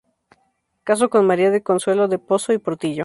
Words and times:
Casó 0.83 1.11
con 1.11 1.27
María 1.27 1.51
del 1.51 1.61
Consuelo 1.61 2.07
del 2.07 2.19
Pozo 2.21 2.53
y 2.53 2.57
Portillo. 2.57 2.99